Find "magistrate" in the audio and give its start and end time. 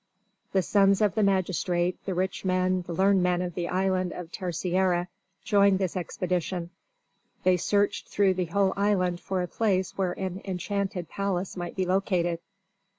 1.21-2.03